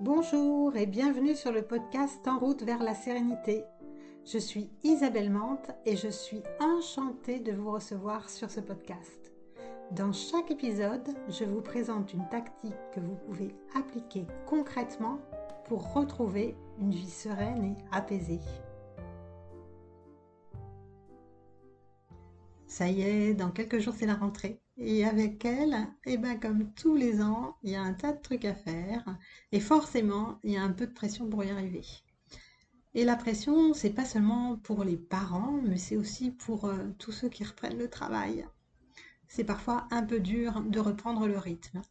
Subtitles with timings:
[0.00, 3.64] Bonjour et bienvenue sur le podcast En route vers la sérénité.
[4.24, 9.32] Je suis Isabelle Mante et je suis enchantée de vous recevoir sur ce podcast.
[9.90, 15.18] Dans chaque épisode, je vous présente une tactique que vous pouvez appliquer concrètement
[15.64, 18.38] pour retrouver une vie sereine et apaisée.
[22.78, 24.62] Ça y est, dans quelques jours c'est la rentrée.
[24.76, 28.22] Et avec elle, eh ben comme tous les ans, il y a un tas de
[28.22, 29.18] trucs à faire.
[29.50, 31.84] Et forcément, il y a un peu de pression pour y arriver.
[32.94, 37.10] Et la pression, c'est pas seulement pour les parents, mais c'est aussi pour euh, tous
[37.10, 38.46] ceux qui reprennent le travail.
[39.26, 41.82] C'est parfois un peu dur de reprendre le rythme.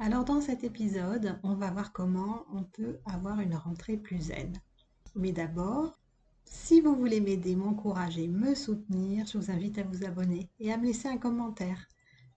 [0.00, 4.52] Alors dans cet épisode, on va voir comment on peut avoir une rentrée plus zen.
[5.14, 6.01] Mais d'abord,
[6.44, 10.76] si vous voulez m'aider, m'encourager, me soutenir, je vous invite à vous abonner et à
[10.76, 11.88] me laisser un commentaire.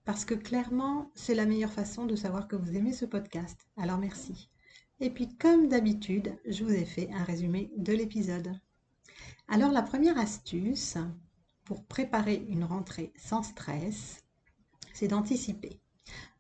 [0.04, 3.68] Parce que clairement, c'est la meilleure façon de savoir que vous aimez ce podcast.
[3.78, 4.50] Alors merci.
[5.00, 8.60] Et puis comme d'habitude, je vous ai fait un résumé de l'épisode.
[9.48, 10.98] Alors la première astuce
[11.64, 14.24] pour préparer une rentrée sans stress,
[14.94, 15.82] c'est d'anticiper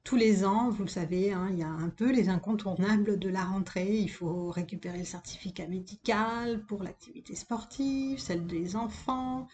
[0.05, 3.27] tous les ans, vous le savez, hein, il y a un peu les incontournables de
[3.27, 3.97] la rentrée.
[3.97, 9.47] Il faut récupérer le certificat médical pour l'activité sportive, celle des enfants.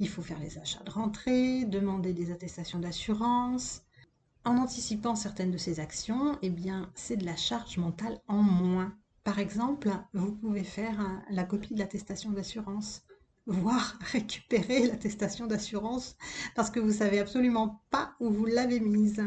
[0.00, 3.80] Il faut faire les achats de rentrée, demander des attestations d'assurance.
[4.44, 8.94] En anticipant certaines de ces actions, eh bien, c'est de la charge mentale en moins.
[9.24, 13.06] Par exemple, vous pouvez faire la copie de l'attestation d'assurance
[13.46, 16.16] voire récupérer l'attestation d'assurance
[16.54, 19.22] parce que vous savez absolument pas où vous l'avez mise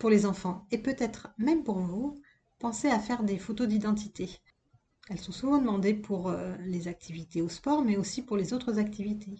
[0.00, 2.16] pour les enfants et peut-être même pour vous,
[2.58, 4.40] pensez à faire des photos d'identité.
[5.08, 8.78] Elles sont souvent demandées pour euh, les activités au sport, mais aussi pour les autres
[8.78, 9.38] activités.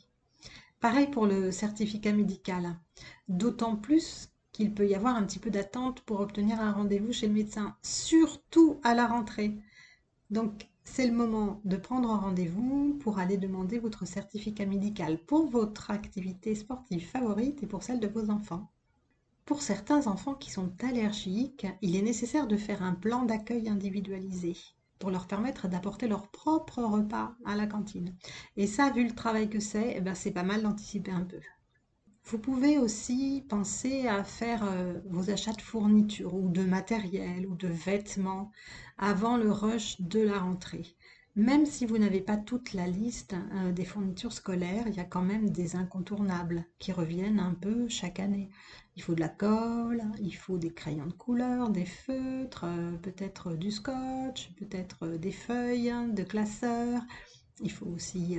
[0.79, 2.77] Pareil pour le certificat médical,
[3.29, 7.27] d'autant plus qu'il peut y avoir un petit peu d'attente pour obtenir un rendez-vous chez
[7.27, 9.57] le médecin, surtout à la rentrée.
[10.31, 15.49] Donc c'est le moment de prendre un rendez-vous pour aller demander votre certificat médical pour
[15.49, 18.71] votre activité sportive favorite et pour celle de vos enfants.
[19.45, 24.57] Pour certains enfants qui sont allergiques, il est nécessaire de faire un plan d'accueil individualisé
[24.99, 28.15] pour leur permettre d'apporter leur propre repas à la cantine.
[28.57, 31.41] Et ça, vu le travail que c'est, eh ben, c'est pas mal d'anticiper un peu.
[32.25, 37.57] Vous pouvez aussi penser à faire euh, vos achats de fournitures ou de matériel ou
[37.57, 38.53] de vêtements
[38.99, 40.95] avant le rush de la rentrée.
[41.37, 45.05] Même si vous n'avez pas toute la liste euh, des fournitures scolaires, il y a
[45.05, 48.51] quand même des incontournables qui reviennent un peu chaque année.
[48.97, 53.55] Il faut de la colle, il faut des crayons de couleur, des feutres, euh, peut-être
[53.55, 57.01] du scotch, peut-être euh, des feuilles de classeur.
[57.63, 58.39] Il faut aussi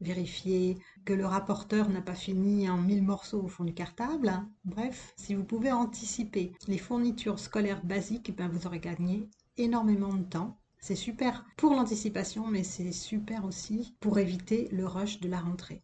[0.00, 4.32] vérifier que le rapporteur n'a pas fini en mille morceaux au fond du cartable.
[4.64, 10.24] Bref, si vous pouvez anticiper les fournitures scolaires basiques, ben vous aurez gagné énormément de
[10.24, 15.40] temps c'est super pour l'anticipation, mais c'est super aussi pour éviter le rush de la
[15.40, 15.82] rentrée.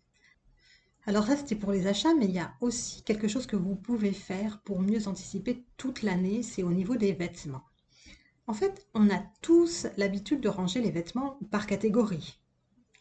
[1.07, 3.75] Alors ça, c'était pour les achats, mais il y a aussi quelque chose que vous
[3.75, 7.65] pouvez faire pour mieux anticiper toute l'année, c'est au niveau des vêtements.
[8.47, 12.39] En fait, on a tous l'habitude de ranger les vêtements par catégorie.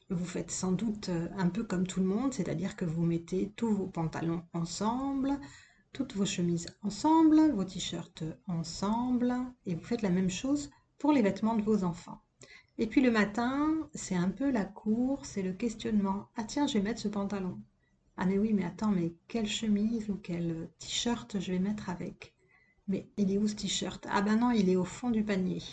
[0.10, 3.54] Vous faites sans doute euh, un peu comme tout le monde, c'est-à-dire que vous mettez
[3.56, 5.40] tous vos pantalons ensemble,
[5.94, 9.36] toutes vos chemises ensemble, vos t-shirts ensemble,
[9.68, 12.22] et vous faites la même chose pour les vêtements de vos enfants.
[12.78, 16.28] Et puis le matin, c'est un peu la course c'est le questionnement.
[16.38, 17.60] Ah tiens, je vais mettre ce pantalon.
[18.18, 22.36] Ah mais oui, mais attends, mais quelle chemise ou quel t-shirt je vais mettre avec?
[22.88, 24.06] Mais il est où ce t-shirt?
[24.12, 25.64] Ah ben non, il est au fond du panier.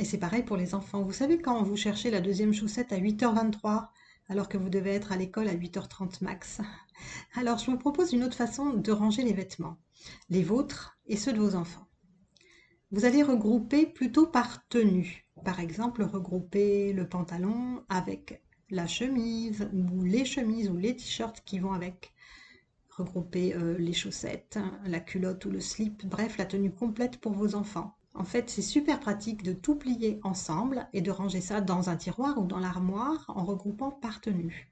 [0.00, 1.04] Et c'est pareil pour les enfants.
[1.04, 3.90] Vous savez quand vous cherchez la deuxième chaussette à 8h23
[4.28, 6.60] alors que vous devez être à l'école à 8h30 max.
[7.36, 9.78] Alors je vous propose une autre façon de ranger les vêtements,
[10.30, 11.86] les vôtres et ceux de vos enfants.
[12.92, 15.26] Vous allez regrouper plutôt par tenue.
[15.46, 21.58] Par exemple, regrouper le pantalon avec la chemise ou les chemises ou les t-shirts qui
[21.58, 22.12] vont avec.
[22.90, 27.54] Regrouper euh, les chaussettes, la culotte ou le slip, bref, la tenue complète pour vos
[27.54, 27.96] enfants.
[28.12, 31.96] En fait, c'est super pratique de tout plier ensemble et de ranger ça dans un
[31.96, 34.70] tiroir ou dans l'armoire en regroupant par tenue.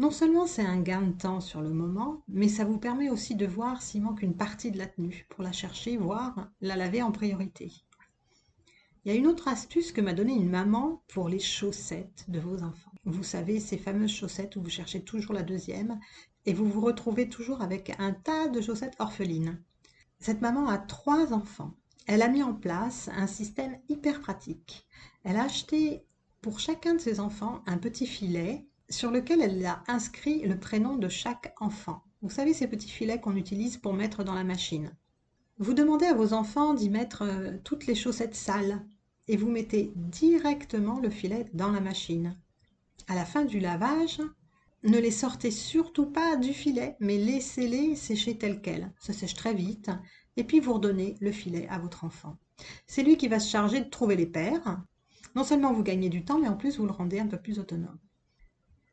[0.00, 3.34] Non seulement c'est un gain de temps sur le moment, mais ça vous permet aussi
[3.34, 7.02] de voir s'il manque une partie de la tenue pour la chercher, voire la laver
[7.02, 7.70] en priorité.
[9.04, 12.40] Il y a une autre astuce que m'a donnée une maman pour les chaussettes de
[12.40, 12.92] vos enfants.
[13.04, 16.00] Vous savez, ces fameuses chaussettes où vous cherchez toujours la deuxième
[16.46, 19.62] et vous vous retrouvez toujours avec un tas de chaussettes orphelines.
[20.18, 21.74] Cette maman a trois enfants.
[22.06, 24.86] Elle a mis en place un système hyper pratique.
[25.24, 26.06] Elle a acheté
[26.40, 30.96] pour chacun de ses enfants un petit filet sur lequel elle a inscrit le prénom
[30.96, 32.02] de chaque enfant.
[32.22, 34.94] Vous savez ces petits filets qu'on utilise pour mettre dans la machine.
[35.58, 38.84] Vous demandez à vos enfants d'y mettre euh, toutes les chaussettes sales
[39.28, 42.36] et vous mettez directement le filet dans la machine.
[43.08, 44.20] À la fin du lavage,
[44.82, 48.92] ne les sortez surtout pas du filet, mais laissez-les sécher tel quel.
[48.98, 49.90] Ça sèche très vite.
[50.36, 52.38] Et puis vous redonnez le filet à votre enfant.
[52.86, 54.82] C'est lui qui va se charger de trouver les paires.
[55.34, 57.58] Non seulement vous gagnez du temps, mais en plus vous le rendez un peu plus
[57.58, 57.98] autonome.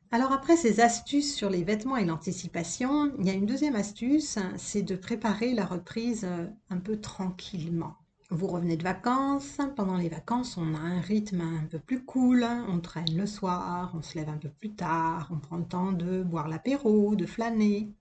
[0.10, 4.40] Alors après ces astuces sur les vêtements et l'anticipation, il y a une deuxième astuce,
[4.56, 7.98] c'est de préparer la reprise euh, un peu tranquillement.
[8.30, 9.58] Vous revenez de vacances.
[9.76, 12.46] Pendant les vacances, on a un rythme un peu plus cool.
[12.70, 15.92] On traîne le soir, on se lève un peu plus tard, on prend le temps
[15.92, 17.94] de boire l'apéro, de flâner.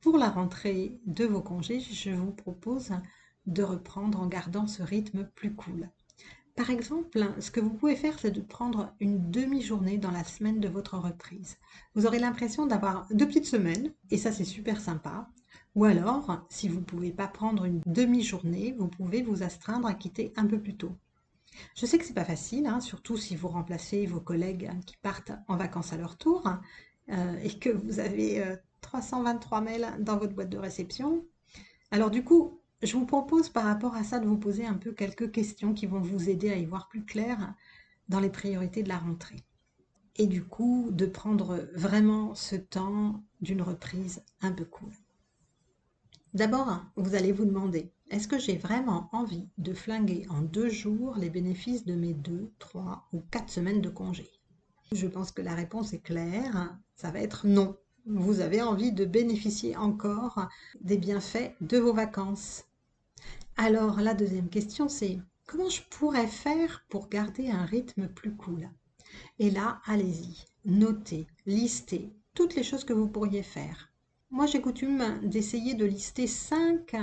[0.00, 2.90] Pour la rentrée de vos congés, je vous propose
[3.46, 5.90] de reprendre en gardant ce rythme plus cool.
[6.56, 10.60] Par exemple, ce que vous pouvez faire, c'est de prendre une demi-journée dans la semaine
[10.60, 11.58] de votre reprise.
[11.94, 15.28] Vous aurez l'impression d'avoir deux petites semaines, et ça c'est super sympa.
[15.74, 19.94] Ou alors, si vous ne pouvez pas prendre une demi-journée, vous pouvez vous astreindre à
[19.94, 20.96] quitter un peu plus tôt.
[21.74, 25.32] Je sais que c'est pas facile, hein, surtout si vous remplacez vos collègues qui partent
[25.48, 26.48] en vacances à leur tour
[27.10, 28.44] euh, et que vous avez
[28.80, 31.24] 323 euh, mails dans votre boîte de réception.
[31.90, 34.92] Alors du coup, je vous propose par rapport à ça de vous poser un peu
[34.92, 37.54] quelques questions qui vont vous aider à y voir plus clair
[38.08, 39.44] dans les priorités de la rentrée.
[40.16, 44.92] Et du coup, de prendre vraiment ce temps d'une reprise un peu cool.
[46.34, 51.16] D'abord, vous allez vous demander, est-ce que j'ai vraiment envie de flinguer en deux jours
[51.16, 54.28] les bénéfices de mes deux, trois ou quatre semaines de congé?
[54.92, 57.76] Je pense que la réponse est claire, ça va être non.
[58.06, 60.48] Vous avez envie de bénéficier encore
[60.82, 62.64] des bienfaits de vos vacances.
[63.56, 68.68] Alors la deuxième question c'est comment je pourrais faire pour garder un rythme plus cool?
[69.38, 73.90] Et là, allez-y, notez, listez toutes les choses que vous pourriez faire.
[74.30, 76.94] Moi, j'ai coutume d'essayer de lister cinq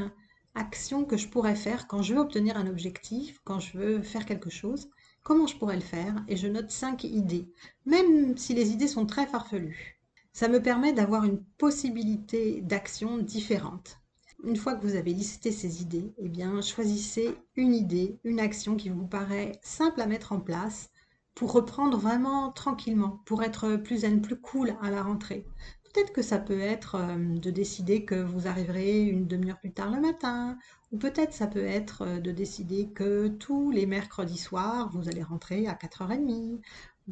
[0.54, 4.28] actions que je pourrais faire quand je veux obtenir un objectif, quand je veux faire
[4.28, 4.90] quelque chose.
[5.24, 6.24] Comment je pourrais le faire?
[6.28, 7.48] Et je note cinq idées,
[7.86, 10.01] même si les idées sont très farfelues.
[10.34, 14.00] Ça me permet d'avoir une possibilité d'action différente.
[14.44, 18.76] Une fois que vous avez listé ces idées, eh bien, choisissez une idée, une action
[18.76, 20.90] qui vous paraît simple à mettre en place
[21.36, 25.46] pour reprendre vraiment tranquillement, pour être plus zen, plus cool à la rentrée.
[25.94, 29.92] Peut-être que ça peut être euh, de décider que vous arriverez une demi-heure plus tard
[29.92, 30.58] le matin,
[30.92, 35.24] ou peut-être ça peut être euh, de décider que tous les mercredis soirs, vous allez
[35.24, 36.62] rentrer à 4h30, ou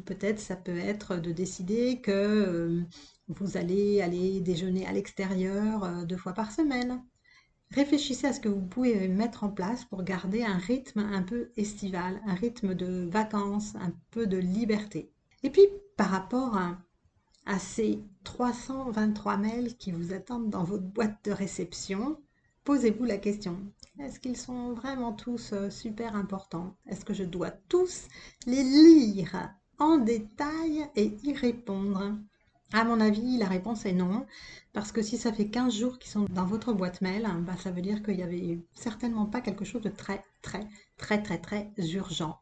[0.04, 2.82] peut-être ça peut être de décider que euh,
[3.28, 7.02] vous allez aller déjeuner à l'extérieur deux fois par semaine.
[7.70, 11.50] Réfléchissez à ce que vous pouvez mettre en place pour garder un rythme un peu
[11.56, 15.12] estival, un rythme de vacances, un peu de liberté.
[15.44, 15.62] Et puis,
[15.96, 16.78] par rapport à
[17.46, 22.20] à ces 323 mails qui vous attendent dans votre boîte de réception,
[22.64, 23.58] posez-vous la question.
[23.98, 26.76] Est-ce qu'ils sont vraiment tous euh, super importants?
[26.86, 28.06] Est-ce que je dois tous
[28.46, 29.50] les lire?
[29.80, 32.16] En détail et y répondre
[32.72, 34.26] À mon avis, la réponse est non,
[34.72, 37.70] parce que si ça fait 15 jours qu'ils sont dans votre boîte mail, bah, ça
[37.70, 41.72] veut dire qu'il n'y avait certainement pas quelque chose de très, très, très, très, très
[41.92, 42.40] urgent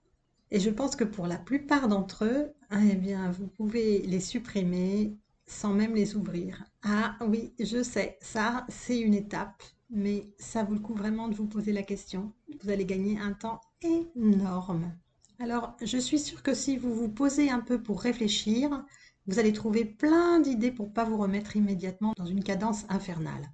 [0.51, 5.17] et je pense que pour la plupart d'entre eux, eh bien, vous pouvez les supprimer
[5.47, 6.65] sans même les ouvrir.
[6.83, 11.35] Ah oui, je sais, ça, c'est une étape, mais ça vaut le coup vraiment de
[11.35, 12.33] vous poser la question.
[12.63, 14.93] Vous allez gagner un temps énorme.
[15.41, 18.85] Alors, je suis sûre que si vous vous posez un peu pour réfléchir,
[19.29, 23.49] vous allez trouver plein d'idées pour ne pas vous remettre immédiatement dans une cadence infernale.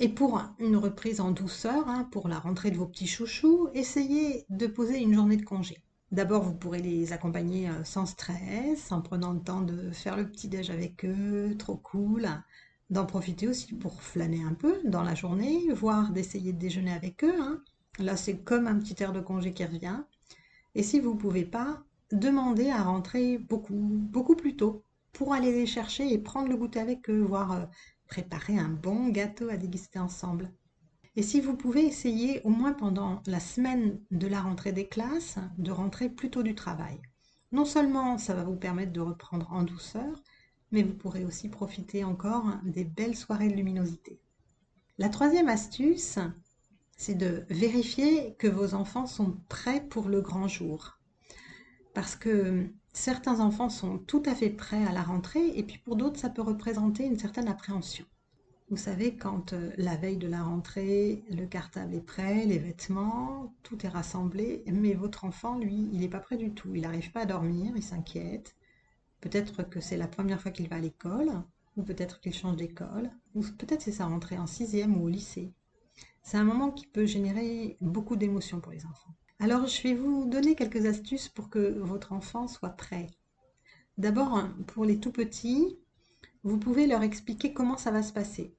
[0.00, 4.46] Et pour une reprise en douceur, hein, pour la rentrée de vos petits chouchous, essayez
[4.50, 5.78] de poser une journée de congé.
[6.10, 10.28] D'abord, vous pourrez les accompagner euh, sans stress, en prenant le temps de faire le
[10.28, 12.28] petit-déj avec eux, trop cool,
[12.90, 17.22] d'en profiter aussi pour flâner un peu dans la journée, voire d'essayer de déjeuner avec
[17.22, 17.40] eux.
[17.40, 17.62] Hein.
[18.00, 20.02] Là, c'est comme un petit air de congé qui revient.
[20.74, 25.52] Et si vous ne pouvez pas, demandez à rentrer beaucoup, beaucoup plus tôt pour aller
[25.52, 27.66] les chercher et prendre le goûter avec eux, voire euh,
[28.06, 30.50] préparer un bon gâteau à déguster ensemble.
[31.14, 35.38] Et si vous pouvez essayer, au moins pendant la semaine de la rentrée des classes,
[35.58, 37.00] de rentrer plus tôt du travail.
[37.52, 40.22] Non seulement ça va vous permettre de reprendre en douceur,
[40.70, 44.18] mais vous pourrez aussi profiter encore des belles soirées de luminosité.
[44.96, 46.18] La troisième astuce,
[47.02, 51.00] c'est de vérifier que vos enfants sont prêts pour le grand jour.
[51.94, 55.96] Parce que certains enfants sont tout à fait prêts à la rentrée et puis pour
[55.96, 58.04] d'autres, ça peut représenter une certaine appréhension.
[58.70, 63.52] Vous savez, quand euh, la veille de la rentrée, le cartable est prêt, les vêtements,
[63.64, 66.72] tout est rassemblé, mais votre enfant, lui, il n'est pas prêt du tout.
[66.76, 68.54] Il n'arrive pas à dormir, il s'inquiète.
[69.20, 71.32] Peut-être que c'est la première fois qu'il va à l'école,
[71.76, 75.52] ou peut-être qu'il change d'école, ou peut-être c'est sa rentrée en sixième ou au lycée.
[76.22, 79.14] C'est un moment qui peut générer beaucoup d'émotions pour les enfants.
[79.38, 83.08] Alors, je vais vous donner quelques astuces pour que votre enfant soit prêt.
[83.98, 85.78] D'abord, pour les tout petits,
[86.44, 88.56] vous pouvez leur expliquer comment ça va se passer.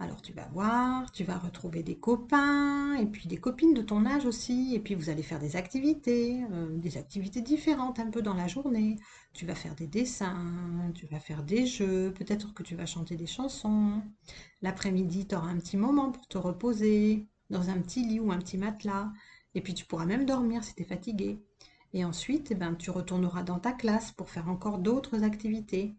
[0.00, 4.06] Alors tu vas voir, tu vas retrouver des copains et puis des copines de ton
[4.06, 4.74] âge aussi.
[4.74, 8.48] Et puis vous allez faire des activités, euh, des activités différentes un peu dans la
[8.48, 8.96] journée.
[9.32, 13.16] Tu vas faire des dessins, tu vas faire des jeux, peut-être que tu vas chanter
[13.16, 14.02] des chansons.
[14.62, 18.38] L'après-midi, tu auras un petit moment pour te reposer dans un petit lit ou un
[18.38, 19.12] petit matelas.
[19.54, 21.40] Et puis tu pourras même dormir si tu es fatigué.
[21.92, 25.94] Et ensuite, eh ben, tu retourneras dans ta classe pour faire encore d'autres activités.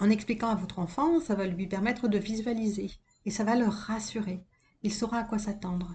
[0.00, 2.90] En expliquant à votre enfant, ça va lui permettre de visualiser
[3.26, 4.40] et ça va le rassurer.
[4.82, 5.94] Il saura à quoi s'attendre.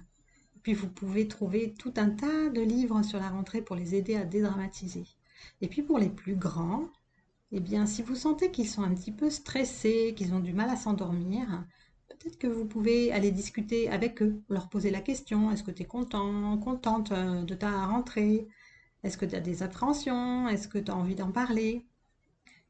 [0.62, 4.16] Puis vous pouvez trouver tout un tas de livres sur la rentrée pour les aider
[4.16, 5.06] à dédramatiser.
[5.62, 6.88] Et puis pour les plus grands,
[7.52, 10.70] eh bien si vous sentez qu'ils sont un petit peu stressés, qu'ils ont du mal
[10.70, 11.66] à s'endormir,
[12.10, 15.84] peut-être que vous pouvez aller discuter avec eux, leur poser la question, est-ce que tu
[15.84, 18.48] es content, contente euh, de ta rentrée?
[19.04, 20.48] Est-ce que tu as des appréhensions?
[20.48, 21.88] Est-ce que tu as envie d'en parler?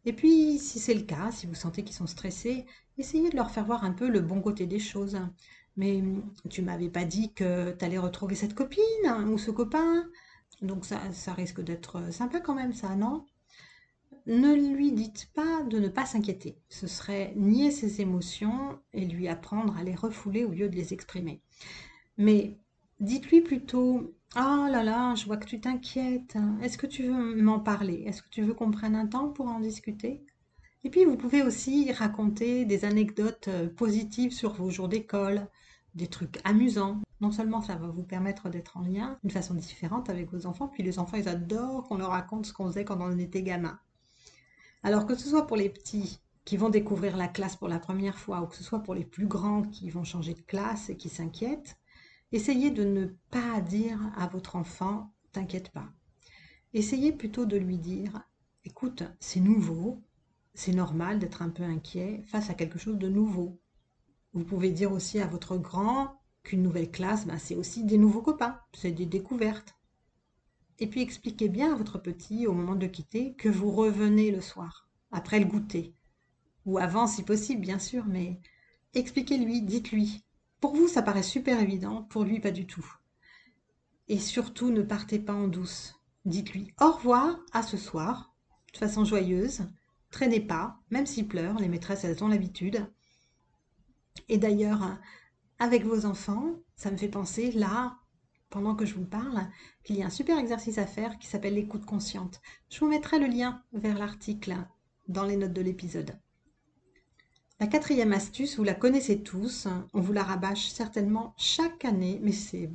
[0.06, 2.66] Et puis, si c'est le cas, si vous sentez qu'ils sont stressés,
[2.98, 5.20] essayez de leur faire voir un peu le bon côté des choses.
[5.78, 6.04] Mais
[6.50, 10.06] tu m'avais pas dit que tu allais retrouver cette copine hein, ou ce copain.
[10.62, 13.26] Donc ça, ça risque d'être sympa quand même, ça, non?
[14.28, 16.58] Ne lui dites pas de ne pas s'inquiéter.
[16.70, 20.94] Ce serait nier ses émotions et lui apprendre à les refouler au lieu de les
[20.94, 21.42] exprimer.
[22.18, 22.58] Mais
[23.00, 26.38] dites-lui plutôt Oh là là, je vois que tu t'inquiètes.
[26.62, 28.04] Est-ce que tu veux m'en parler?
[28.06, 30.26] Est-ce que tu veux qu'on prenne un temps pour en discuter?
[30.84, 35.48] Et puis, vous pouvez aussi raconter des anecdotes euh, positives sur vos jours d'école,
[35.96, 37.02] des trucs amusants.
[37.20, 40.70] Non seulement ça va vous permettre d'être en lien d'une façon différente avec vos enfants,
[40.70, 43.80] puis les enfants, ils adorent qu'on leur raconte ce qu'on faisait quand on était gamin.
[44.82, 48.18] Alors que ce soit pour les petits qui vont découvrir la classe pour la première
[48.18, 50.98] fois, ou que ce soit pour les plus grands qui vont changer de classe et
[50.98, 51.78] qui s'inquiètent,
[52.32, 55.90] Essayez de ne pas dire à votre enfant T'inquiète pas.
[56.74, 58.22] Essayez plutôt de lui dire
[58.64, 60.02] Écoute, c'est nouveau,
[60.54, 63.60] c'est normal d'être un peu inquiet face à quelque chose de nouveau.
[64.34, 68.22] Vous pouvez dire aussi à votre grand qu'une nouvelle classe, ben, c'est aussi des nouveaux
[68.22, 69.76] copains, c'est des découvertes.
[70.80, 74.42] Et puis expliquez bien à votre petit, au moment de quitter, que vous revenez le
[74.42, 75.96] soir, après le goûter.
[76.66, 78.40] Ou avant si possible, bien sûr, mais
[78.94, 80.24] expliquez-lui, dites-lui.
[80.62, 82.86] Pour vous, ça paraît super évident, pour lui, pas du tout.
[84.08, 85.96] Et surtout, ne partez pas en douce.
[86.24, 88.36] Dites-lui au revoir à ce soir,
[88.74, 89.68] de façon joyeuse.
[90.12, 92.86] Traînez pas, même s'il pleure, les maîtresses, elles ont l'habitude.
[94.30, 95.00] Et d'ailleurs,
[95.58, 97.98] avec vos enfants, ça me fait penser, là,
[98.52, 99.48] pendant que je vous parle,
[99.84, 102.40] qu'il y a un super exercice à faire qui s'appelle l'écoute consciente.
[102.70, 104.58] Je vous mettrai le lien vers l'article
[105.08, 106.20] dans les notes de l'épisode.
[107.62, 112.32] La quatrième astuce, vous la connaissez tous, on vous la rabâche certainement chaque année, mais
[112.32, 112.72] c'est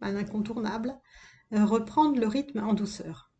[0.00, 0.94] un incontournable,
[1.52, 3.32] euh, reprendre le rythme en douceur.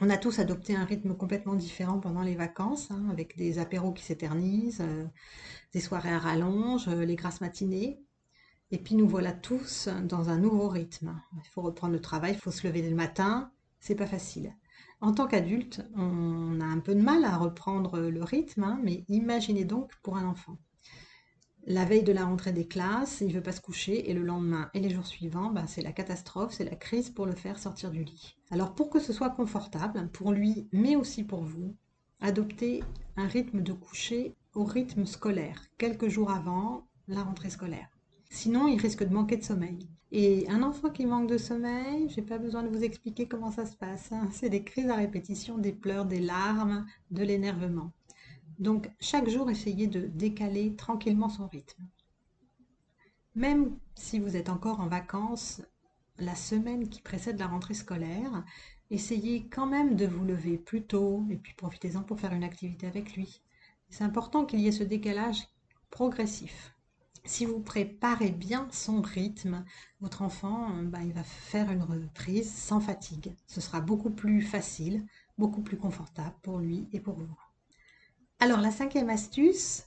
[0.00, 3.90] On a tous adopté un rythme complètement différent pendant les vacances, hein, avec des apéros
[3.90, 5.04] qui s'éternisent, euh,
[5.72, 8.00] des soirées à rallonge, euh, les grasses matinées.
[8.70, 11.20] Et puis nous voilà tous dans un nouveau rythme.
[11.44, 13.50] Il faut reprendre le travail, il faut se lever le matin,
[13.80, 14.54] c'est pas facile.
[15.00, 19.04] En tant qu'adulte, on a un peu de mal à reprendre le rythme, hein, mais
[19.08, 20.58] imaginez donc pour un enfant.
[21.66, 24.22] La veille de la rentrée des classes, il ne veut pas se coucher et le
[24.22, 27.58] lendemain et les jours suivants, bah, c'est la catastrophe, c'est la crise pour le faire
[27.58, 28.36] sortir du lit.
[28.50, 31.76] Alors pour que ce soit confortable pour lui, mais aussi pour vous,
[32.20, 32.82] adoptez
[33.16, 37.97] un rythme de coucher au rythme scolaire, quelques jours avant la rentrée scolaire.
[38.30, 39.88] Sinon, il risque de manquer de sommeil.
[40.10, 43.66] Et un enfant qui manque de sommeil, j'ai pas besoin de vous expliquer comment ça
[43.66, 44.10] se passe.
[44.12, 44.28] Hein.
[44.32, 47.92] C'est des crises à répétition, des pleurs, des larmes, de l'énervement.
[48.58, 51.86] Donc chaque jour, essayez de décaler tranquillement son rythme.
[53.34, 55.62] Même si vous êtes encore en vacances
[56.18, 58.44] la semaine qui précède la rentrée scolaire,
[58.90, 62.86] essayez quand même de vous lever plus tôt et puis profitez-en pour faire une activité
[62.86, 63.42] avec lui.
[63.90, 65.48] C'est important qu'il y ait ce décalage
[65.90, 66.74] progressif
[67.28, 69.64] si vous préparez bien son rythme,
[70.00, 73.36] votre enfant, bah, il va faire une reprise sans fatigue.
[73.46, 75.04] Ce sera beaucoup plus facile,
[75.36, 77.38] beaucoup plus confortable pour lui et pour vous.
[78.40, 79.84] Alors la cinquième astuce,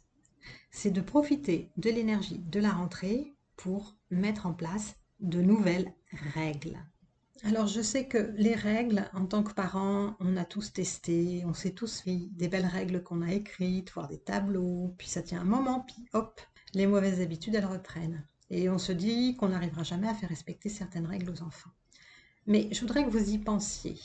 [0.70, 5.94] c'est de profiter de l'énergie de la rentrée pour mettre en place de nouvelles
[6.36, 6.78] règles.
[7.44, 11.56] Alors je sais que les règles, en tant que parents, on a tous testé, on
[11.56, 15.42] s'est tous fait des belles règles qu'on a écrites, voir des tableaux, puis ça tient
[15.42, 16.40] un moment, puis hop,
[16.74, 18.26] les mauvaises habitudes, elles reprennent.
[18.50, 21.72] Et on se dit qu'on n'arrivera jamais à faire respecter certaines règles aux enfants.
[22.48, 23.98] Mais je voudrais que vous y pensiez.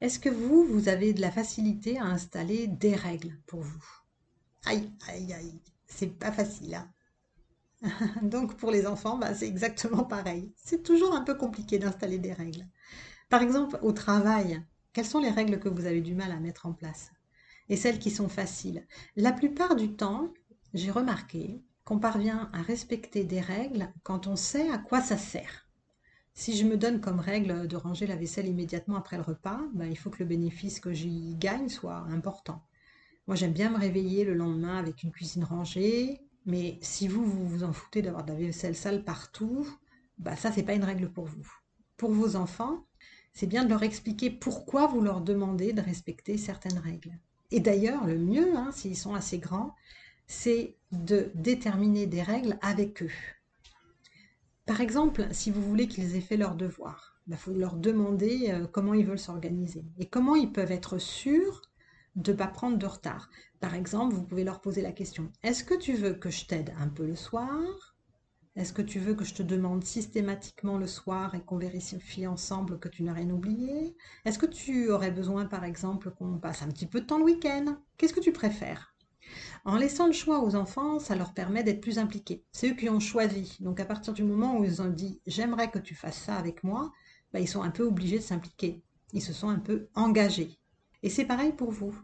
[0.00, 3.84] Est-ce que vous, vous avez de la facilité à installer des règles pour vous?
[4.64, 6.74] Aïe, aïe, aïe, c'est pas facile.
[6.74, 6.92] Hein
[8.22, 10.52] Donc pour les enfants, bah, c'est exactement pareil.
[10.56, 12.66] C'est toujours un peu compliqué d'installer des règles.
[13.28, 14.62] Par exemple, au travail,
[14.92, 17.10] quelles sont les règles que vous avez du mal à mettre en place?
[17.68, 18.86] Et celles qui sont faciles
[19.16, 20.32] La plupart du temps,
[20.74, 25.66] j'ai remarqué qu'on parvient à respecter des règles quand on sait à quoi ça sert.
[26.34, 29.86] Si je me donne comme règle de ranger la vaisselle immédiatement après le repas, bah,
[29.86, 32.62] il faut que le bénéfice que j'y gagne soit important.
[33.26, 37.48] Moi, j'aime bien me réveiller le lendemain avec une cuisine rangée, mais si vous, vous
[37.48, 39.66] vous en foutez d'avoir de la vaisselle sale partout,
[40.18, 41.50] bah ça, c'est pas une règle pour vous.
[41.96, 42.84] Pour vos enfants,
[43.32, 47.18] c'est bien de leur expliquer pourquoi vous leur demandez de respecter certaines règles.
[47.50, 49.74] Et d'ailleurs, le mieux, hein, s'ils sont assez grands,
[50.28, 53.10] c'est de déterminer des règles avec eux.
[54.66, 58.66] Par exemple, si vous voulez qu'ils aient fait leur devoir, il faut leur demander euh,
[58.66, 61.62] comment ils veulent s'organiser et comment ils peuvent être sûrs
[62.16, 63.30] de ne pas prendre de retard.
[63.60, 66.74] Par exemple, vous pouvez leur poser la question, est-ce que tu veux que je t'aide
[66.78, 67.96] un peu le soir?
[68.54, 72.78] Est-ce que tu veux que je te demande systématiquement le soir et qu'on vérifie ensemble
[72.78, 73.96] que tu n'as rien oublié?
[74.24, 77.24] Est-ce que tu aurais besoin, par exemple, qu'on passe un petit peu de temps le
[77.24, 77.78] week-end?
[77.96, 78.94] Qu'est-ce que tu préfères?
[79.68, 82.42] En laissant le choix aux enfants, ça leur permet d'être plus impliqués.
[82.52, 83.58] C'est eux qui ont choisi.
[83.60, 86.64] Donc à partir du moment où ils ont dit j'aimerais que tu fasses ça avec
[86.64, 86.90] moi,
[87.34, 88.82] bah, ils sont un peu obligés de s'impliquer.
[89.12, 90.58] Ils se sont un peu engagés.
[91.02, 91.94] Et c'est pareil pour vous.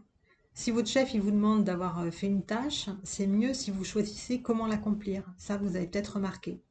[0.53, 4.43] Si votre chef vous demande d'avoir euh, fait une tâche, c'est mieux si vous choisissez
[4.43, 5.23] comment l'accomplir.
[5.39, 6.61] Ça, vous avez peut-être remarqué.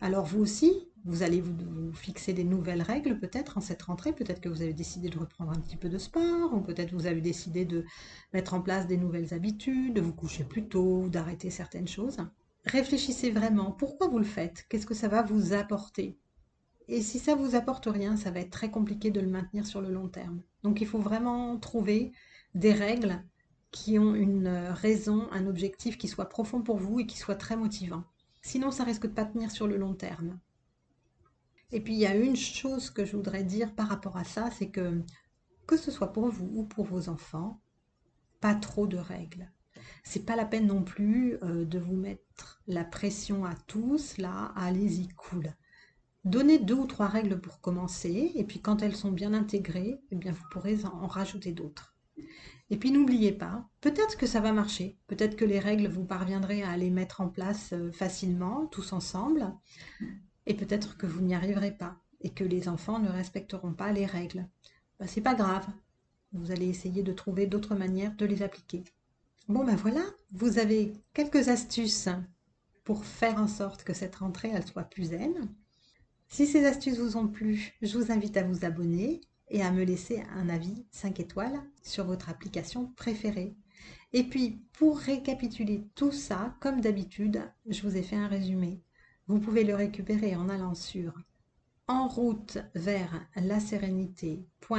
[0.00, 4.12] Alors vous aussi, vous allez vous, fixer des nouvelles règles peut-être en cette rentrée.
[4.12, 7.06] Peut-être que vous avez décidé de reprendre un petit peu de sport, ou peut-être vous
[7.06, 7.84] avez décidé de
[8.32, 12.18] mettre en place des nouvelles habitudes, de vous coucher plus tôt, d'arrêter certaines choses.
[12.64, 13.72] Réfléchissez vraiment.
[13.72, 14.66] Pourquoi vous le faites?
[14.68, 16.18] Qu'est-ce que ça va vous apporter?
[16.88, 19.80] Et si ça vous apporte rien, ça va être très compliqué de le maintenir sur
[19.80, 20.42] le long terme.
[20.62, 22.12] Donc il faut vraiment trouver
[22.54, 23.22] des règles
[23.70, 27.56] qui ont une raison, un objectif qui soit profond pour vous et qui soit très
[27.56, 28.04] motivant.
[28.40, 30.38] Sinon, ça risque de pas tenir sur le long terme.
[31.72, 34.50] Et puis, il y a une chose que je voudrais dire par rapport à ça,
[34.50, 35.02] c'est que,
[35.66, 37.60] que ce soit pour vous ou pour vos enfants,
[38.40, 39.50] pas trop de règles.
[40.02, 44.52] C'est pas la peine non plus euh, de vous mettre la pression à tous, là,
[44.56, 45.54] allez-y, cool.
[46.24, 50.16] Donnez deux ou trois règles pour commencer, et puis quand elles sont bien intégrées, eh
[50.16, 51.96] bien vous pourrez en rajouter d'autres.
[52.70, 56.62] Et puis n'oubliez pas, peut-être que ça va marcher, peut-être que les règles, vous parviendrez
[56.62, 59.54] à les mettre en place euh, facilement, tous ensemble,
[60.48, 64.06] et peut-être que vous n'y arriverez pas, et que les enfants ne respecteront pas les
[64.06, 64.48] règles.
[64.98, 65.66] Ben, c'est pas grave,
[66.32, 68.82] vous allez essayer de trouver d'autres manières de les appliquer.
[69.46, 72.08] Bon ben voilà, vous avez quelques astuces
[72.82, 75.48] pour faire en sorte que cette rentrée elle soit plus zen.
[76.28, 79.84] Si ces astuces vous ont plu, je vous invite à vous abonner et à me
[79.84, 83.54] laisser un avis 5 étoiles sur votre application préférée.
[84.12, 88.82] Et puis, pour récapituler tout ça, comme d'habitude, je vous ai fait un résumé.
[89.28, 91.12] Vous pouvez le récupérer en allant sur
[91.86, 94.74] en route vers la sérénité.fr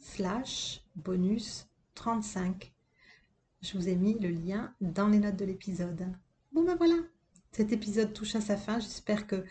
[0.00, 2.72] slash bonus 35.
[3.60, 6.06] Je vous ai mis le lien dans les notes de l'épisode.
[6.52, 6.96] Bon ben voilà,
[7.52, 8.80] cet épisode touche à sa fin.
[8.80, 9.44] J'espère que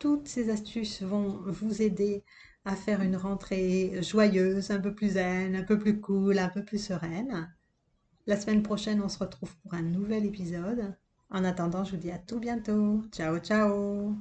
[0.00, 2.24] toutes ces astuces vont vous aider
[2.64, 6.64] à faire une rentrée joyeuse, un peu plus zen, un peu plus cool, un peu
[6.64, 7.54] plus sereine.
[8.26, 10.96] La semaine prochaine, on se retrouve pour un nouvel épisode.
[11.34, 13.02] En attendant, je vous dis à tout bientôt.
[13.12, 14.16] Ciao, ciao